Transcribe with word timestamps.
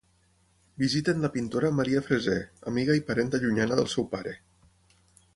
Visiten 0.83 1.19
la 1.25 1.29
pintora 1.35 1.69
Maria 1.79 2.01
Freser, 2.07 2.37
amiga 2.71 2.95
i 2.99 3.03
parenta 3.09 3.41
llunyana 3.43 3.77
del 3.81 3.91
seu 3.95 4.07
pare. 4.15 4.33